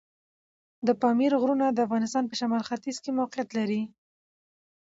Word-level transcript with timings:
د 0.87 0.89
پامیر 1.01 1.31
غرونه 1.41 1.65
د 1.69 1.79
افغانستان 1.87 2.23
په 2.27 2.35
شمال 2.39 2.61
ختیځ 2.69 2.97
کې 3.03 3.17
موقعیت 3.19 3.49
لري. 3.57 3.81